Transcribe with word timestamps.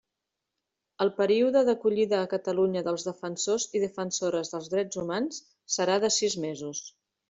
El 1.05 1.11
període 1.19 1.61
d'acollida 1.67 2.17
a 2.23 2.31
Catalunya 2.33 2.85
dels 2.89 3.07
Defensors 3.11 3.69
i 3.79 3.85
Defensores 3.87 4.55
dels 4.57 4.75
Drets 4.75 5.03
Humans 5.07 5.43
serà 5.79 6.05
de 6.09 6.17
sis 6.23 6.45
mesos. 6.53 6.87